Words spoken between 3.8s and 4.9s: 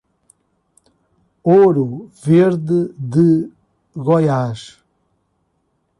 Goiás